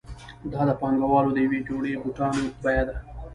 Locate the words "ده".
2.89-2.95